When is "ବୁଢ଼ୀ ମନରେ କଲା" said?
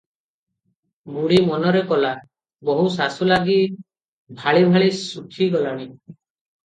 1.17-2.13